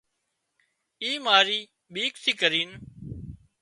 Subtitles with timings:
[1.03, 1.59] اي ماري
[1.93, 2.69] ٻيڪ ٿي ڪرينَ